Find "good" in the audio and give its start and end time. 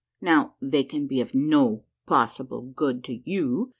2.75-3.03